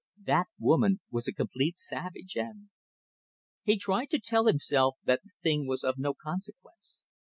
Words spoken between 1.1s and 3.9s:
was a complete savage, and... He